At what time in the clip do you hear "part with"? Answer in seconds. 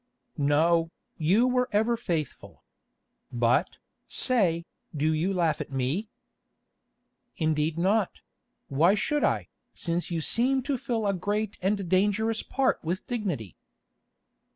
12.41-13.05